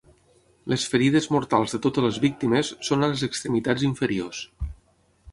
[0.71, 4.41] Les ferides mortals de totes les víctimes són a les extremitats inferiors.